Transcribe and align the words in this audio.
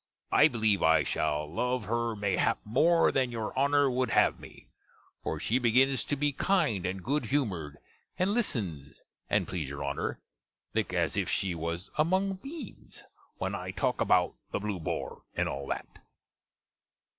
I 0.31 0.47
believe 0.47 0.81
I 0.81 1.03
shall 1.03 1.45
love 1.47 1.85
her 1.85 2.15
mayhap 2.15 2.57
more 2.65 3.11
than 3.11 3.29
your 3.29 3.53
Honner 3.53 3.87
would 3.87 4.09
have 4.09 4.39
me; 4.39 4.65
for 5.21 5.39
she 5.39 5.59
begins 5.59 6.03
to 6.05 6.15
be 6.15 6.31
kind 6.31 6.87
and 6.87 7.03
good 7.03 7.25
humered, 7.25 7.73
and 8.17 8.33
listens, 8.33 8.93
and 9.29 9.47
plese 9.47 9.69
your 9.69 9.85
Honour, 9.85 10.19
licke 10.73 10.91
as 10.93 11.15
if 11.17 11.29
she 11.29 11.53
was 11.53 11.91
among 11.99 12.37
beans, 12.37 13.03
when 13.37 13.53
I 13.53 13.69
talke 13.69 14.01
about 14.01 14.33
the 14.51 14.57
Blew 14.59 14.79
Bore, 14.79 15.21
and 15.35 15.47
all 15.47 15.67
that. 15.67 15.85